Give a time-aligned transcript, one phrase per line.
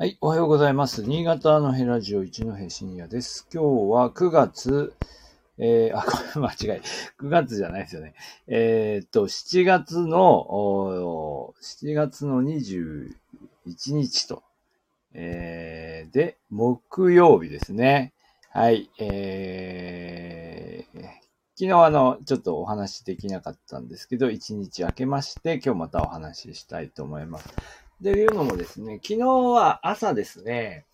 [0.00, 1.02] はい、おはようございます。
[1.02, 3.46] 新潟のヘラジオ一戸深夜です。
[3.52, 4.94] 今日は9月、
[5.58, 6.80] えー、あ、これ間違い。
[7.20, 8.14] 9月じゃないですよね。
[8.46, 13.12] えーっと、7月の、7月の21
[13.92, 14.42] 日と、
[15.12, 18.14] えー、で、木曜日ですね。
[18.48, 21.02] はい、えー、
[21.58, 27.50] 昨日あの、ちょっとお話できなかったんですけど、1日明けまして、今日またお話ししたいと思います。
[28.00, 30.86] で、いうのもですね、昨日は朝ですね、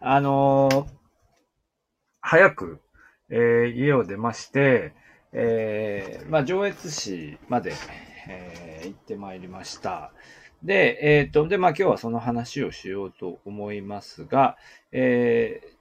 [0.00, 0.86] あのー
[2.20, 2.80] 早く、
[3.28, 4.94] えー家を出まして、
[5.32, 7.74] えーまあ、上越市まで、
[8.28, 10.12] えー行ってまいりました。
[10.62, 14.56] で、えっ、と、で、まあ、今日はその話をしようと思いますが、
[14.90, 15.74] えー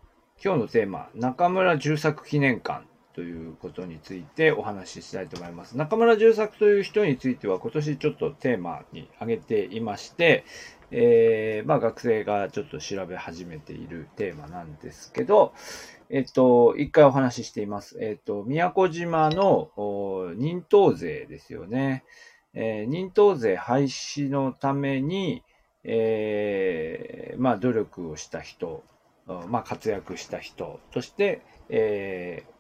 [0.44, 2.84] 今日のテーマ、中村重作記念館
[3.14, 5.78] ということについてお話ししたいと思います。
[5.78, 10.44] 中村重作という人については今年ちょっとテーマに挙げていまして、
[10.90, 15.54] えーまあ学生がちょっと調べ始めているテーマなんですけど、
[16.10, 17.98] えっと、一回お話ししています。
[18.02, 22.04] えっと、宮古島のお認当税ですよね。
[22.54, 25.44] えー認当税廃止のために、
[25.84, 28.84] えーまあ努力をした人、
[29.28, 32.54] まあ活躍した人として、えー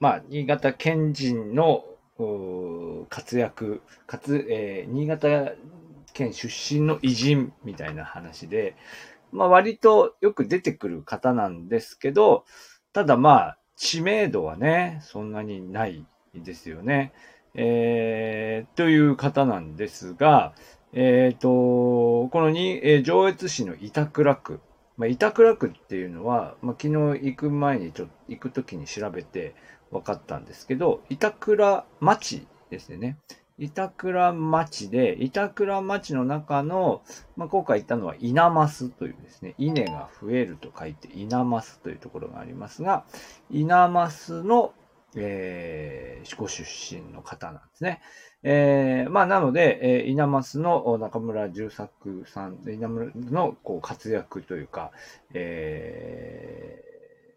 [0.00, 1.84] まあ新潟県人の
[3.08, 5.52] 活躍、かつ、えー新潟
[6.12, 8.74] 県出身の偉人みたいな話で、
[9.32, 12.44] まあ割とよく出てくる方なんですけど、
[12.92, 17.12] ただまあ知名度はね、そんなにないですよね。
[17.54, 20.54] えーという方なんですが、
[20.92, 24.60] えっ、と、このに、えー上越市の板倉区。
[24.96, 29.54] まあ、板倉区っていうのは、まあ、昨日行く前にちょっと行くときに調べて
[29.98, 33.18] 分かったんですけど、板倉町ですね。
[33.58, 37.02] 板倉町で、板倉町の中の、
[37.36, 43.04] まあ、今回行ったのは稲増というですね、稲が増えると書いて稲増というところがありますが、
[43.50, 44.74] 稲増の、
[45.16, 48.02] えー、ご出身の方なんですね。
[48.42, 54.92] えー、まあ、なので、えー、稲増の中村重作さん、稲村のこう活躍というか、
[55.32, 56.82] え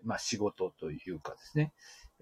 [0.04, 1.72] ー、まあ、仕事というかですね、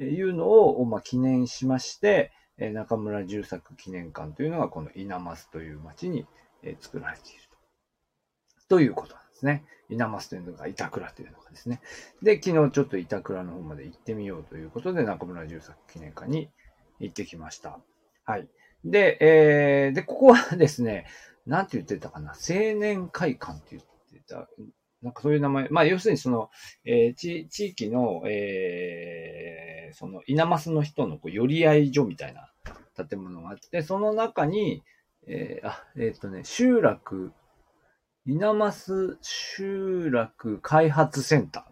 [0.04, 6.26] いうのを、まあ、記念しまして、え中村重作記念館というのがこの稲増という町に、
[6.64, 7.58] え作られていると。
[8.68, 9.64] ということなんですね。
[9.90, 11.82] 稲増というのが板倉というのがですね。
[12.24, 16.50] で、昨日ちょっと板倉の方まで行ってみようということで中村重作記念館に
[17.00, 17.80] 行ってきました。
[18.26, 18.48] はい。
[18.84, 21.06] で、えー、で、ここはですね、
[21.46, 24.50] なんて言ってたかな、青年会館って言ってた、
[25.02, 26.50] なんかそういう名前、まあ要するにその、
[26.86, 29.37] えー地地域の、えー
[29.94, 32.52] その稲増の人のこう寄り合い所みたいな
[33.06, 34.84] 建物があって、その中に、
[35.28, 37.32] えーあ、えっ、とね、集落、
[38.26, 41.66] 稲増集落開発センタ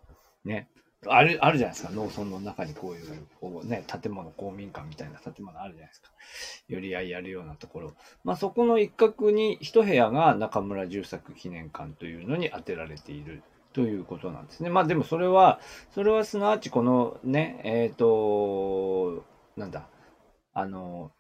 [0.45, 0.49] ー。
[0.49, 0.69] ね。
[1.07, 1.93] ある、あるじゃないですか。
[1.93, 6.09] 農村の中にこういう、こうね、建物、公民館みたいな建物あるじゃないですか。
[6.67, 7.93] 寄り合いやるようなところ。
[8.23, 13.43] まあそこの一角に一部屋が中村重作記念館というのに当てられている
[13.75, 14.69] ということなんですね。
[14.69, 15.59] まあでもそれは、
[15.93, 19.25] それはすなわちこのね、えっ、と、
[19.57, 19.89] なんだ、
[20.53, 21.11] あの、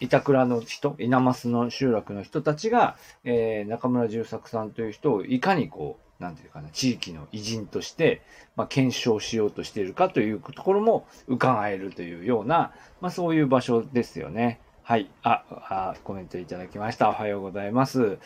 [0.00, 8.20] 板倉の人、稲増の集落の人たちが、えー中村重作さんという人をいかにこう、なんていうかな、地域の偉人として、
[8.54, 14.60] まあ、検証しようとしているかというところも伺えるというような、まあ、そういう場所ですよね。
[14.82, 15.10] はい。
[15.22, 17.08] あ、あ、コメントいただきました。
[17.08, 18.18] おはようございます。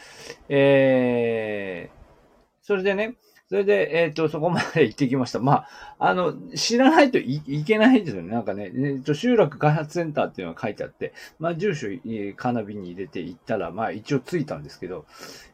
[0.48, 3.14] えー、それでね、
[3.48, 5.38] それで、えっ、と、そこまで行ってきました。
[5.38, 5.64] ま
[5.98, 8.30] あ、あの、知らないといいけないんですよね。
[8.30, 15.06] なんかね、えっと集落開発センターっていうのが書いてあって、まあ、住所、えーカーナビに入れて行ったら、まあ、一応着いたんですけど、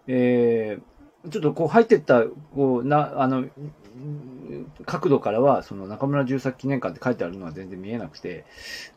[0.08, 3.46] えー、ちょっとこう入ってった、こう、な、あの、
[4.86, 8.44] 角度からは、その中村重作記念館って書いてあるのは全然見えなくて、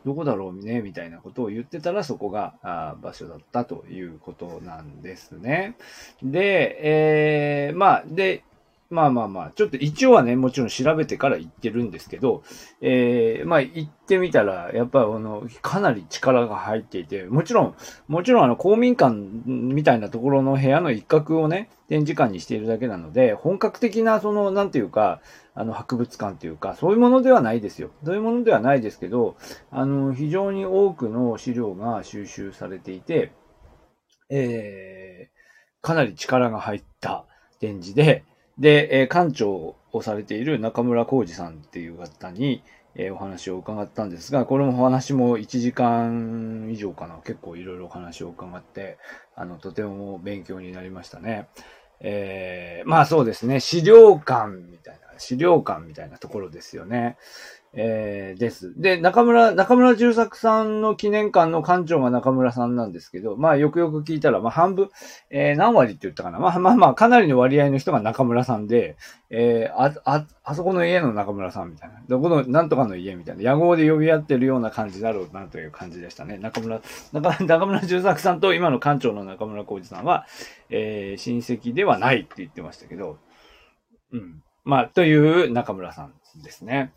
[0.04, 5.76] どこだろうね、みたいなことを言ってたら、そこがあ場所だったということなんですね。
[6.22, 8.42] で、えー、まあ、で、
[8.90, 12.42] まあまあまあ、ちょっと一応はね、もちろん調べてから行ってるんですけど、
[12.80, 17.74] えー、まあ行ってみたら、やっぱりあの、かなり力が入っていて、もちろん、
[18.06, 19.14] もちろんあの、公民館
[19.46, 25.20] みたいなところの部屋の一角をね、展示館にしているだけなので、本格的なその、なんていうか、
[25.54, 27.90] あの、博物館というか、そういうものではないですよ。
[28.04, 29.36] そういうものではないですけど、
[29.70, 33.32] あの、非常に多くの資料が収集されていて、
[34.30, 37.26] えー、かなり力が入った
[37.60, 38.24] 展示で、
[38.58, 42.62] で、えー館長をされている中村浩二さんっていう方に、
[42.94, 48.98] えーお話を伺ったんですが、これもお話も1時間以上かな、結構いろいろお話を伺って、
[49.36, 51.48] あの、とても勉強になりましたね。
[52.00, 57.16] えー、まあそうですね、資料館みたいな、資料館みたいなところですよね。
[57.80, 58.74] えー、です。
[58.76, 64.90] で、中村、中村重作さんの記念館の館長が中村さんなんですけど、まあよくよく聞いたら、まあ半分、
[65.30, 66.40] えー、何割って言ったかな。
[66.40, 68.96] まあまあまあ、かなりの割合の人が中村さんで、
[69.30, 72.02] えー、あ、あ、あそこの家の中村さんみたいな。
[72.08, 73.52] どこの、なんとかの家みたいな。
[73.52, 76.36] 野号で呼び合ってるような感じだろうなという感じでしたね。
[76.38, 76.80] 中村、
[77.12, 80.26] 中 中村重作さんと今の館長の中村浩二さんは、
[80.68, 83.18] えー、親戚ではないって言ってましたけど、
[84.10, 84.42] うん。
[84.64, 86.12] まあ、という中村さん
[86.42, 86.92] ですね。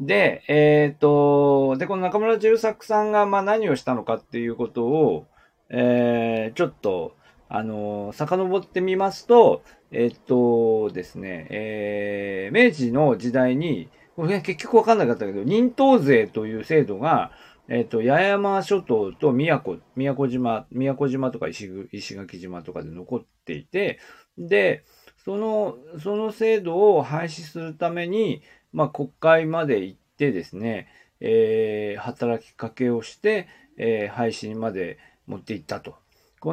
[0.00, 5.26] で、えっ、ー、と、で、この中村重作さんが、まあ何をしたのかっていうことを、
[5.70, 7.16] えー、ちょっと、
[7.48, 17.32] あの、遡ってみますと、えっ、ー、とですね、えー、明治の時代に、これ結局わかんなかったけど、任当税という制度が、
[17.68, 23.98] えっ、ー、と、八重山諸島と宮古、宮古島、宮古島とか石石垣島とかで残っていて、
[24.36, 24.84] で、
[25.24, 28.42] その、その制度を廃止するために、
[28.72, 30.88] まあ、国会まで行ってですね、
[31.20, 35.96] えー、働きかけをして、えー、配信まで持っていったと。
[36.40, 36.52] こ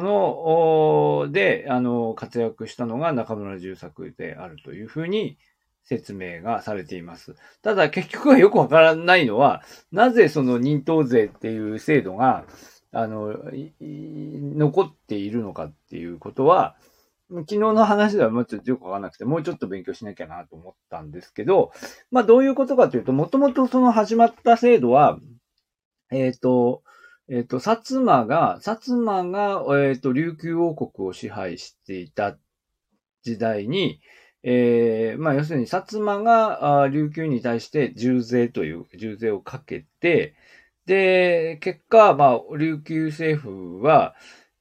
[1.26, 5.38] の、で、あの、活躍したのが中村重作であるというふうに
[5.84, 7.36] 説明がされています。
[7.62, 12.44] ただ、結局はよくわからないのは、なぜその認当税っていう制度が、
[12.92, 13.36] あの、
[13.80, 16.76] 残っているのかっていうことは、
[17.28, 21.72] 昨日の話ではもうちょっとよくわからなくて、もうちょっと勉強しなきゃなと思ったんですけど、
[22.10, 25.18] まあどういうことかというと、もともとその始まった制度は、
[26.10, 26.82] えっ、ー、と、
[27.28, 32.38] えっ、ー、と、薩摩が、薩摩が、えっ、ー、と、琉球王国を支配していた
[33.22, 34.00] 時代に、
[34.44, 40.36] えー、まあ要するに薩摩が琉球に対して重税という重税をかけて、
[40.86, 44.14] で、結果、まあ琉球政府は、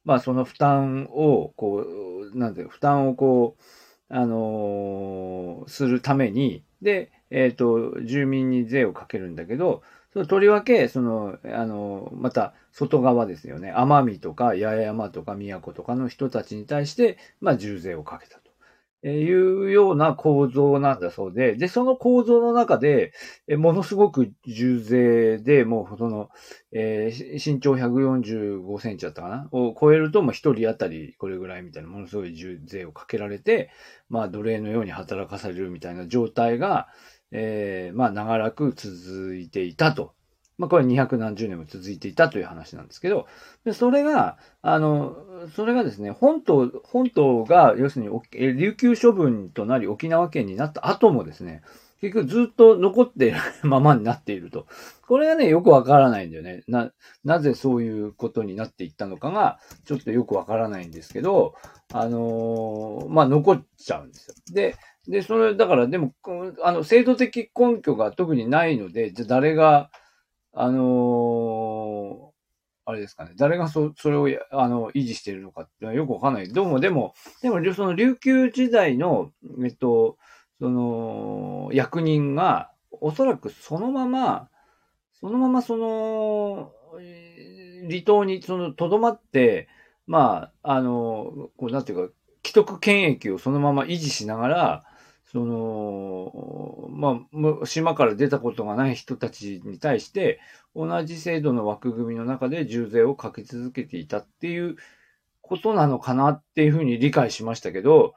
[0.05, 1.85] まあその負担を、こ
[2.33, 3.63] う、なんていう負担をこう、
[4.09, 9.81] あのー、するために、で、えっ、ー、と、住民に税をかけるんだけど、
[10.13, 13.73] そのとりわけ、その、あの、また、外側ですよね。
[13.73, 18.39] 奄美とか八重山とか宮古とかの人たちに対して、まあ、重税をかけた。
[19.09, 23.13] いうような構造なんだそうで、で、その構造の中で、
[23.57, 26.29] ものすごく重税で、もうその、
[26.71, 29.47] えー、身長145センチだったかな？
[29.51, 33.69] を超えると、もう一人当たりこれぐらいみたいな、ものすごい重税をかけられて、
[34.09, 36.87] まあ奴隷のように働かされるみたいな状態が、
[37.31, 40.13] えー、まあ長らく続いていたと。
[40.57, 43.27] まあ、これ200何十年も続いていたという話なんですけど、
[43.65, 45.15] でそれが、あの、
[45.55, 51.61] それがですね、本島、本島が、要するに、琉球処分となり沖縄県になった後もですね、
[52.01, 54.67] 結局ずっと残っている ままになっていると。
[55.07, 56.63] これがね、よくわからないんだよね。
[56.67, 56.91] な、
[57.23, 61.55] なぜそういうことになっていったのかが、ちょっとよくわからないんですけど、
[61.93, 64.35] あのー、まあ、残っちゃうんですよ。
[64.53, 64.75] で、
[65.07, 66.13] で、それ、だから、でも、
[66.63, 69.89] あの、制度的根拠が特にないので、じゃ誰が、
[70.57, 72.35] あのー、
[72.85, 73.31] あれですかね。
[73.35, 76.47] 誰がそ、それを、あの、維持しているのかってよくわかんない。
[76.47, 79.31] どうも、でも、でも、その琉球時代の、
[79.65, 80.17] えっと、
[80.61, 84.47] その、役人が、おそらくそのまま、
[85.19, 86.71] そのままその、
[87.89, 89.67] 離島に、その、とどまって、
[90.07, 92.13] まあ、あの、こう、なんていうか、
[92.45, 94.83] 既得権益をそのまま維持しながら、
[95.35, 97.19] その、ま
[97.61, 100.39] あ、島から出たことがない人たちに対して、
[100.73, 104.77] 同じ制度の枠組みの中で重税をかけ続けていたっていう
[105.41, 108.15] ことなのかなっていうふうに理解しましたけど、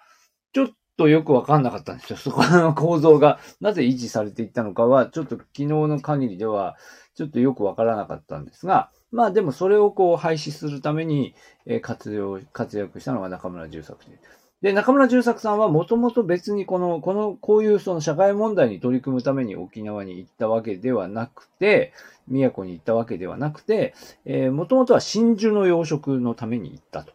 [0.53, 2.17] ちょっとよくわかんなかったんですよ。
[2.23, 6.77] そこの構造がなぜ維持されていったのかは、ちょっと昨日の限りでは、
[7.17, 11.35] ちょっとよくわからなかったんですが、まあでもそれをこう廃止するために
[11.83, 14.21] 活用、活躍したのが中村重作で。
[14.61, 21.93] で、中村重作さんはもともと別にこの、この、こういうその社会問題に取り組むために沖縄に行ったわけではなくて、
[22.27, 27.13] 宮古に行ったわけではなくて、えー、もともとは真珠の養殖のために行ったと、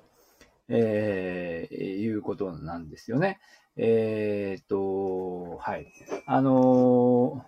[0.69, 3.39] えー、いうことなんですよね。
[3.75, 5.88] えー、っと、はい。
[6.25, 7.45] あの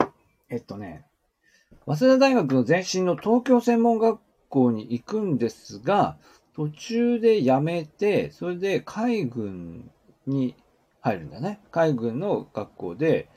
[0.00, 0.06] ー、
[0.50, 1.06] えっとね、
[1.86, 6.18] 早稲田大学の前身の東京専門学校に行くんですが、
[6.54, 9.90] 途中で辞めて、それで海軍
[10.26, 10.54] に
[11.00, 11.60] 入るんだね。
[11.70, 13.28] 海軍の学校で、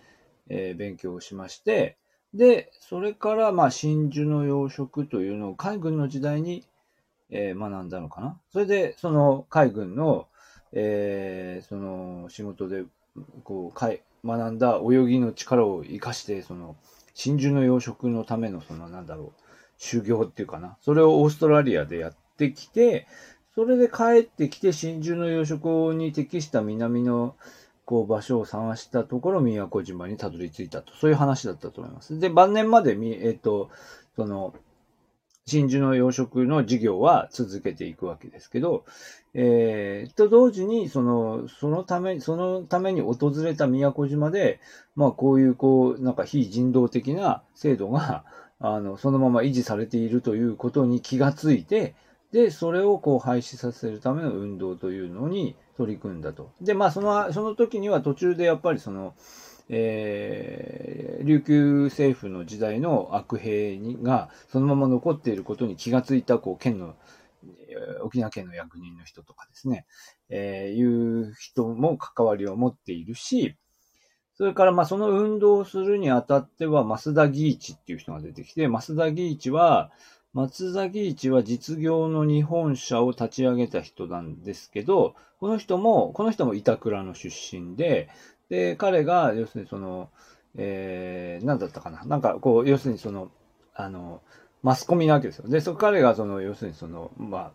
[0.49, 1.97] えー、勉強をしまして、
[2.33, 6.67] で、それから、まあ、真珠の養殖というのを海軍の時代に、
[7.29, 8.39] えー、学んだのかな。
[8.51, 10.27] それで、その海軍の、
[10.71, 12.83] えー、その仕事で、
[13.43, 16.75] こう、かい学んだ泳ぎの力を活かして、その、
[17.15, 19.41] 真珠の養殖のための、その、なんだろう、
[19.77, 20.77] 修行っていうかな。
[20.81, 23.07] それをオーストラリアでやって、ってきて、
[23.55, 27.35] それで帰ってきて真珠の養殖に適した南の
[27.85, 30.93] こう場所を探したところ、宮古島にたどり着いたと。
[30.93, 32.19] そういう話だったと思います。
[32.19, 33.71] で、晩年までみ、えっ、ー、と、
[34.15, 34.53] その、
[35.47, 38.83] 真珠の養殖の事業は続けていくわけですけど、
[39.33, 44.59] えー、と同時に、その、そのため、そのために訪れた宮古島で、
[44.95, 48.25] まあこういう、こう、なんか非人道的な制度が、
[48.59, 51.95] あの、そのまま維持されているということに気がついて、
[52.31, 56.51] で、それをこう廃止させるための運動というのに取り組んだと。
[56.61, 59.15] で、まあその、その時には途中でやっぱりその、
[59.69, 66.95] えー、琉球政府の時代の悪兵にがそのまま残っていることに気がついた、こう、県の、
[68.01, 69.85] 沖縄県の役人の人とかですね、
[70.29, 73.55] えー、いう人も関わりを持っているし、
[74.37, 79.91] それから、まあ、その運動をするにあたっては、増田義一っていう人が出てきて、増田義一は、
[80.33, 88.09] 松田義一は実業の日本社を立ち上げた人なんですけど、この人も、この人も板倉の出身で、
[88.49, 90.09] で、彼が、要するにその、
[90.55, 92.03] えー、なんだったかな。
[92.05, 93.31] なんか、こう、要するにその、
[93.73, 94.21] あの、
[94.63, 95.47] マスコミなわけですよ。
[95.47, 97.51] で、そ彼がその、要するにその、まあ、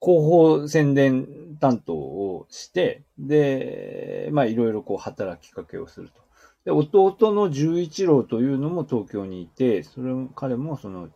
[0.00, 6.20] 広報宣伝担当をして、で、まあ、いろいろこう、働きかけをすると。
[6.64, 11.08] で、弟の十一郎というのも東京にいて、それも、彼もその、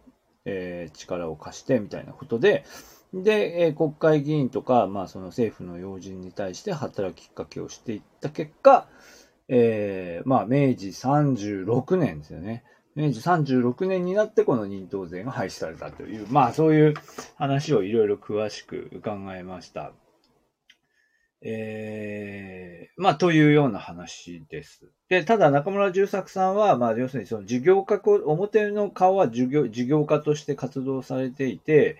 [0.45, 2.65] えー、力を貸して、みたいなことで、
[3.15, 8.89] で、えー、国会議員とか、まあ、その政府の要人に対して働きかけをしていった結果、
[9.49, 12.65] えー、まあ、明治36年ですよね。
[12.95, 16.95] 明治36年になってこの認党税が廃止されたという、まあそういう
[17.37, 19.93] 話をいろいろ詳しく伺いました。
[21.45, 24.87] えー、まあというような話です。
[25.09, 31.99] で、ただ中村重作さんは、まあ要するにその事業家、表の顔は事業事業家として活動されていて、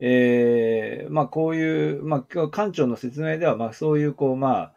[0.00, 4.72] えー、まあこういう、まあ館長の説明では、まあそういうこう、まあ、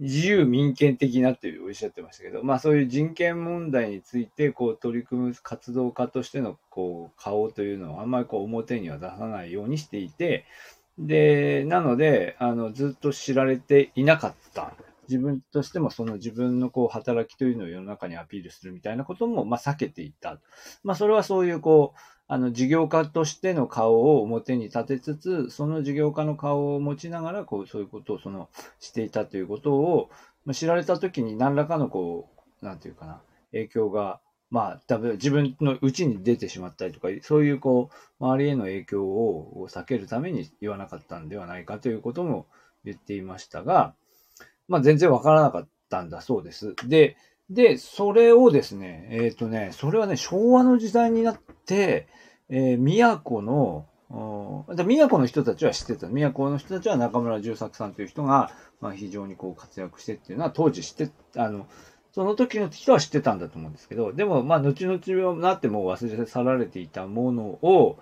[0.00, 10.44] 自由民権的なっておっしゃってましたけど、まあそういう人権問題についてこう取り組む活動家としてのこう顔というのをあんまりこう表には出さないようにしていて、
[10.98, 14.72] で、なので、あの、ずっと知られていなかった。
[15.08, 20.40] 自分としてもその自分のこう働きというのを世の中にアピールするみたいなことも、まあ避けていた。
[20.82, 28.48] まあそれはそういうこう、あの、事業家としての顔を表に立てつつ、その事業家の顔を持ちながら、こう、そういうことを、その、
[28.80, 30.08] していたということを、
[30.46, 32.30] まあ、知られたときに何らかの、こ
[32.62, 33.20] う、なんていうかな、
[33.52, 34.20] 影響が、
[34.54, 42.46] まあ、多分自分の内に出てしまったりとか、そういう、こう、周りへの影響を避けるために言わなかったんではないかということも
[42.84, 43.96] 言っていましたが、
[44.68, 46.76] まあ、全然わからなかったんだそうです。
[46.86, 47.16] で、
[47.50, 52.06] で、それをですね、えっ、ー、とね、それはね、昭和の時代になって、
[52.48, 53.86] えー、宮古の、
[54.86, 56.06] 宮古の人たちは知ってた。
[56.06, 61.66] 宮古の人たちは中村重作さんという人が、まあ、非常にこう活躍してっていうのは当時知って、あの、
[62.14, 65.00] その時の人は知ってたんだと思うんですけど、でも、まあ、後々
[65.34, 67.98] になっても忘れ去られていたものを、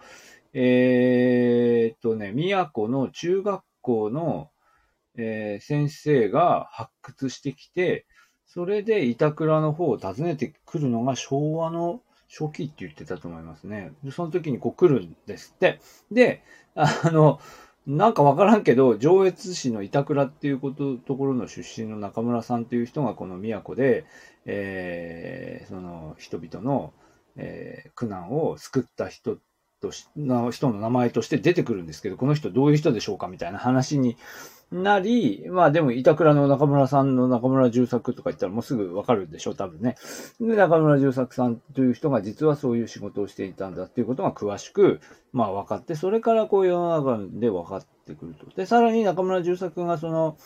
[0.53, 4.51] えー、っとね、宮古の中学校の、
[5.17, 8.05] えー、先生が発掘してきて、
[8.45, 13.93] それで板倉の方を訪ねてくるのが昭和の初期って言ってたと思いますね。
[14.11, 15.81] その時にこう来るんですって。
[16.11, 16.43] で、
[16.75, 17.41] あの、
[17.87, 24.05] なんかわからんけど、上越市の板倉っていうこと、ところの出身の中村さんっていう人がこの宮古で、
[24.45, 26.93] えー、その人々の、
[27.37, 29.39] えー、苦難を救った人
[29.81, 34.17] とし、の人の名前として出てくるんですけど、この人どういう人でしょうかみたいな話に
[34.73, 39.97] なり、まあでも、板倉の中村さんの中村重作とか言ったらもうすぐわかるでしょ、多分ね。
[40.41, 45.01] で、中村重作さんという人が実はそういう仕事をしていたんだっていうことが詳しく、
[45.33, 48.47] まあ分かって、それからこう世の中で分かってくると。
[48.57, 50.39] で、さらに中村重作がその、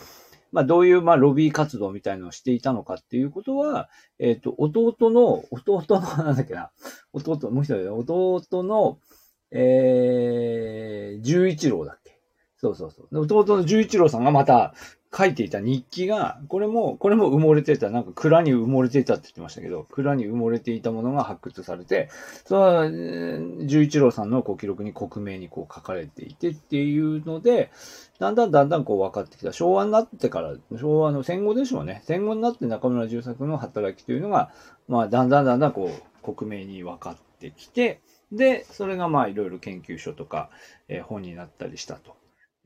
[0.51, 6.71] まあどういうまあロビー活動みたいのをしていたのかっていうことは、えっ、ー、と、弟の、弟の、なんだっけな、
[7.13, 8.99] 弟、もう一人弟の、
[9.51, 12.06] えー、十一郎だっけ？
[12.59, 13.19] そうそうそう。
[13.21, 14.73] 弟の十一郎さんがまた
[15.15, 22.09] 書いていた日記が、これも、これも埋もれてた、なんか蔵に埋もれていたって言ってましたけど、蔵に埋もれていたものが発掘されて、
[22.45, 27.69] その、十一郎さんのこう記録に克明にこう書かれていてっていうので、
[28.19, 29.53] だんだんだんだんこう分かってきた。
[29.53, 32.01] 昭和になってから、昭和の戦後でしょうね。
[32.05, 34.51] 戦後になって中村重作の働きというのが、
[34.87, 40.49] まあ、だんだんだんだんこう、克明に分かってきて、で、それがまあいろいろ研究所とか、
[40.89, 42.15] えー、本になったりしたと。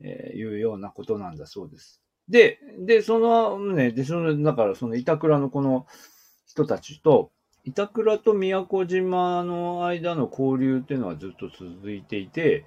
[0.00, 2.00] えー、いうようなことなんだそうです。
[2.28, 5.86] で、で、そのね、で、その、だからその板倉のこの
[6.46, 7.30] 人たちと、
[7.64, 12.64] 板倉と宮古島の間の交流っていうのはずっと続いていて、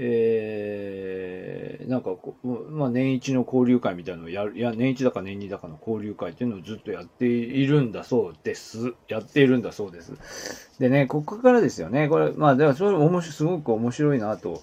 [0.00, 8.94] えー、なんかこう、まあ、年一の交流会みたいなのをやる、いや、年一だか年二だかの交流会っていうのをずっとやっているんだそうです。
[9.08, 10.70] やっているんだそうです。
[10.78, 12.08] でね、ここからですよね。
[12.08, 14.62] これ、まあ、では、それ面白、すごく面白いなと、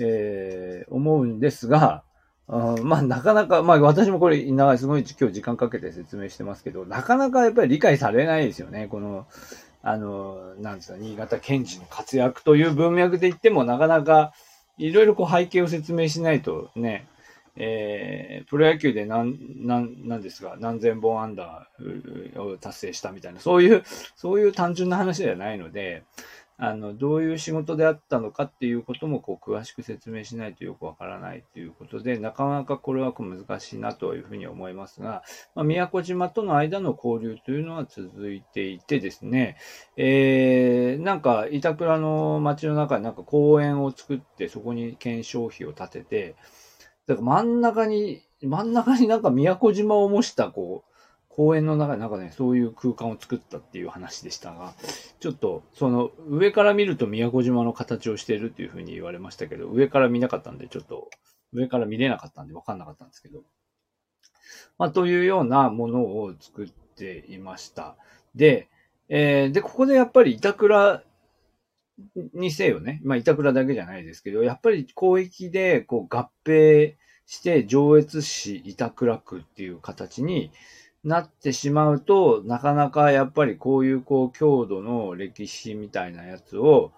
[0.00, 2.02] えー、思うんですが、
[2.48, 8.86] あまあ、なかなか、まあ、私もこれ、長い、すごい今日時間かけて説明してますけど、なかなかやっぱり理解されないですよね。
[8.88, 9.26] この、
[9.82, 14.32] あの、なんですか、新潟県知の活躍という文脈で言っても、なかなか、
[14.78, 17.08] いろいろこう背景を説明しないとね、
[17.56, 23.82] えー、プロ野球で何、何、何ですか、何千本アンダーを達成したみたいな、そういう、
[24.14, 26.04] そういう単純な話ではないので、
[26.58, 35.22] あの、どういう仕事であったのかっていうことも、こう、詳しく説明しないとよくわからないということで、なかなかこれは難しいなというふうに思いますが、
[35.54, 39.58] まあ、宮古島との間の交流というのは続いていてですね、
[39.98, 46.36] えー、なんか、板倉の街の中になんか公園を作って、そこに検証費を立てて、
[47.06, 50.95] だから真ん中に、真ん中になんか宮古島を模した、こう、
[51.36, 54.72] 公園の中でなんかね、そういう空間を作ったっていう話でしたが、
[55.20, 61.10] ちょっと、その、上から見ると宮古島の形をしているっていうふうに言われましたけど、上から見なかったんで、ちょっと、
[61.52, 63.42] 上から見れなかったんで分かんなかったんですけど、
[64.78, 67.96] まあ、というようなものを作っていました。
[68.34, 68.70] で、
[69.10, 71.02] えー、で、ここでやっぱり板倉
[72.32, 76.94] にせよね、まあ、板倉だけじゃないですけど、やっぱり広域でこう合併
[77.26, 80.50] して上越市板倉区っていう形に、
[81.04, 86.92] なってしまうと、なかなかやっぱりこういうこう強度の歴史みたいなやつを、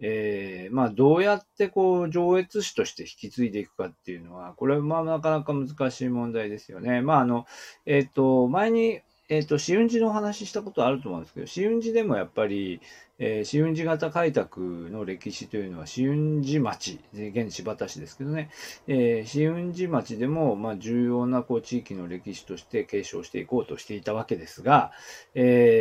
[0.00, 7.02] えー、まあどうやってこう上越史として引き継いでいくかっていうのは、これはまあなかなか難しい問題ですよね。
[7.02, 7.46] まああの、
[7.86, 9.00] えっ、ー、と、前に
[9.32, 12.82] えっ、ー、と、試運寺のお話ししたことあると思うんですけど、試運寺でもやっぱり、
[13.18, 14.60] えー、試運寺型開拓
[14.90, 18.50] の歴史というのは、試運寺町、現新発田市ですけどね、
[18.88, 24.92] えー、試運寺町でも、まあ、重要なこう地域の歴史として継承していこうとしていたわけですが、
[25.34, 25.80] え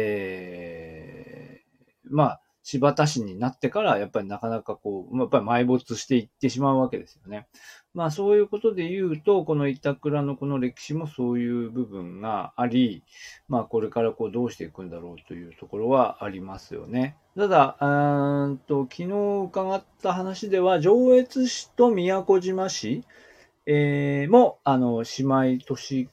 [2.06, 7.47] ー、まあ、柴田市になってから、やっぱりなかなかこう、やっぱり埋没していってしまうわけですよね。
[7.93, 13.04] まあそういうことで言うと、この板倉のこの歴史もそういう部分があり、
[13.47, 17.17] まあこれからこうどうしていくんだろうというところはありますよね。
[17.36, 19.10] ただ、うんと昨日
[19.47, 23.04] 伺った話では、上越市と宮古島市、
[23.65, 26.10] えー、も、あの、姉妹都市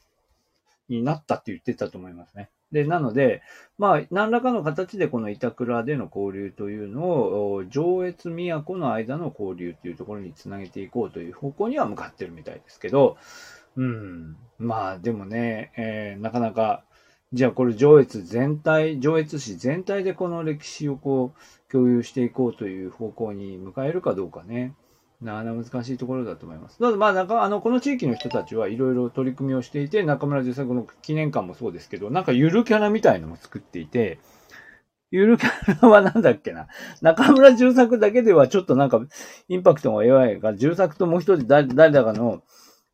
[0.89, 2.51] になったって言ってたと思いますね。
[2.73, 3.43] で、なので、
[3.79, 13.17] まあ、何らかの形でこの板倉での交流というのを、上越都の間の交流というところにつなげていこうという方向には向かってるみたいですけど、
[13.77, 16.83] うん、まあ、でもね、えー、なかなか、
[17.33, 24.75] じゃあこれ上越全体、上越市全体でこの歴史をこう共有していこうという方向に向かえるかどうかね。
[25.21, 26.79] なかなか難しいところだと思います。
[26.79, 34.21] ただ、まあ、なんか、あの、この地域の人たちはいろいろ取り組みをしていて、中村重作の記念館もそうですけど、なんかゆるキャラみたいのも作っていて、
[35.11, 36.69] ゆるキャラはなんだっけな？
[37.01, 39.01] 中村重作だけではちょっとなんか、
[39.49, 42.43] インパクトが弱いから、重作ともう一人誰誰だかの、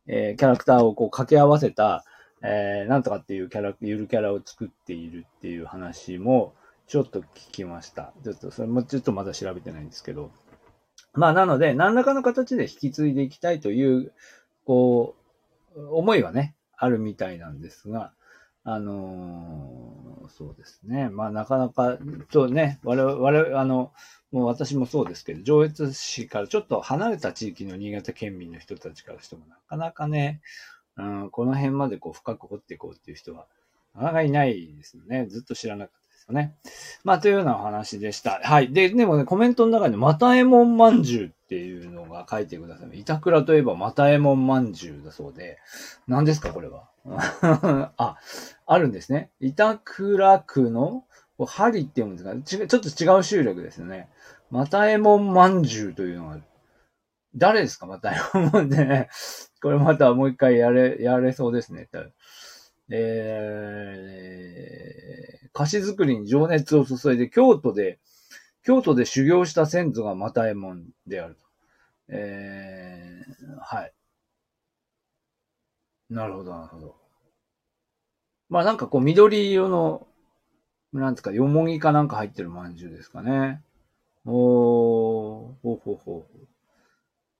[0.07, 2.05] えー、キャラクターをこう掛け合わせた、
[2.43, 6.55] えー、なんとかっていうキャラ、ゆるキャラを作っているっていう話も、
[6.87, 8.13] ちょっと聞きました。
[8.23, 10.31] ちょっと、それもちょっとまだ調べてないんですけど。
[11.14, 14.12] まあ、なので、何らかの形で引き継いでいきたいという、
[14.66, 15.14] こ
[15.77, 18.12] う、思いはね、あるみたいなんですが、
[18.64, 21.11] あのー、そうですね。
[21.11, 21.98] まあ、なかなか、
[22.33, 23.92] とね、我々、あの、
[24.33, 30.40] もう私もそうですけど、上越市からちょっと離れた地域の新潟県民の人たちからしても、なかなかね、
[30.96, 33.46] うん、この辺までこう深く掘っていこうっていう人は、
[33.94, 35.27] なかなかいないですよね。
[35.27, 36.04] ずっと知らなかった。
[36.25, 36.55] ですよね。
[37.05, 38.41] まあ、というようなお話でした。
[38.43, 38.73] はい。
[38.73, 42.99] で、でもね、コメントの中に、またえもんまんじゅうっていうのが書いてください。
[42.99, 45.59] 板倉といえば、またえもんまんじゅうだそうで、
[46.09, 46.89] 何ですか、これは。
[47.99, 48.17] あ、
[48.67, 49.31] あるんですね。
[49.41, 51.05] 板倉区の、
[51.47, 52.69] 針って読むんですか？
[52.69, 54.09] ちょっと違う集落ですよね。
[54.53, 56.39] またえもんまんじゅうというのが
[57.35, 57.87] 誰ですか？
[57.87, 59.09] またえもんってね。
[59.61, 61.89] これまたもう一回やれ、やれそうですね。
[62.89, 64.43] えー、
[65.55, 68.01] 歌詞作りに情熱を注いで、京都で、
[68.64, 71.40] 京都で修行した先祖が又右衛門であると。
[72.09, 73.93] えー、はい。
[76.11, 76.97] なるほど、なるほど。
[78.49, 80.07] まあなんかこう緑色の、
[80.93, 83.62] なんですか、よもぎかなんか入ってるまんじゅうですかね。
[84.27, 84.33] おー、
[85.62, 86.47] ほうほうほう。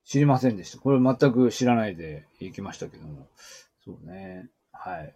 [0.05, 0.79] 知りませんでした。
[0.79, 3.29] これ全く知らないで行きましたけども。
[3.85, 4.51] そうね。
[4.73, 5.15] はい。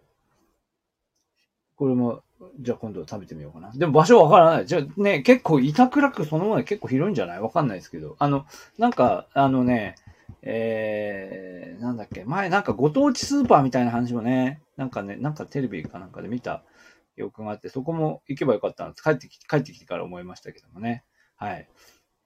[1.76, 2.22] これも、
[2.60, 3.72] じゃあ今度食べてみようかな。
[3.72, 4.66] でも場所わからない。
[4.66, 7.40] じゃあね、結構板倉区そのもの結構広いんじゃない？
[7.40, 8.16] わかんないですけど。
[8.18, 8.46] あの、
[8.78, 9.96] なんか、あのね、
[10.42, 16.62] えー、なんだっけ、前なんかご当地スーパーみたいな話もね、なんかね、なんかテレビかなんかで見た
[17.16, 19.02] 記憶があって、そこも行けばよかったんです。
[19.02, 21.04] 帰ってきて、帰ってきてから思いましたけどもね。
[21.36, 21.68] はい。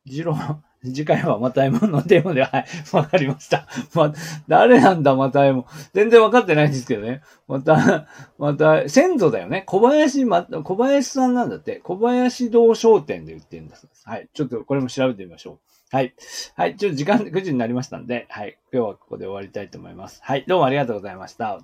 [0.07, 0.37] 次郎、
[0.85, 3.69] 次回はまた M のテーマで、はい、わかりました。
[3.95, 4.13] ま、
[4.49, 5.65] 誰なんだ、また M。
[5.93, 7.23] 全然わかってないんですけどね。
[7.47, 9.63] また、また、先祖だよね。
[9.67, 11.77] 小林、ま、小林さんなんだって。
[11.77, 14.09] 小林堂商店で売ってるんだそうです。
[14.09, 14.29] はい。
[14.35, 15.97] ちょっとこれも調べてみましょう。
[15.97, 16.15] はい。
[16.57, 16.77] はい。
[16.77, 18.59] ちょっと時間9時になりましたんで、はい。
[18.73, 20.21] 今日はここで終わりたいと思います。
[20.23, 20.45] はい。
[20.49, 21.61] どうもありがとうございました。